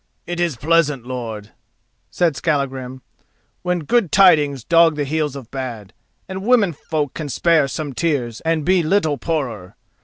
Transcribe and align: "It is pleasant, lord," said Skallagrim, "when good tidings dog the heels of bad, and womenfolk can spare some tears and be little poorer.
"It 0.25 0.39
is 0.39 0.55
pleasant, 0.55 1.05
lord," 1.05 1.51
said 2.09 2.35
Skallagrim, 2.35 3.03
"when 3.61 3.81
good 3.81 4.11
tidings 4.11 4.63
dog 4.63 4.95
the 4.95 5.03
heels 5.03 5.35
of 5.35 5.51
bad, 5.51 5.93
and 6.27 6.41
womenfolk 6.41 7.13
can 7.13 7.29
spare 7.29 7.67
some 7.67 7.93
tears 7.93 8.41
and 8.41 8.65
be 8.65 8.81
little 8.81 9.19
poorer. 9.19 9.75